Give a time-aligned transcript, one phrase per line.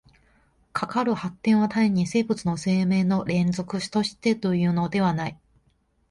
[0.73, 5.39] かかる発展は単に生物的生命の連続としてというのではない。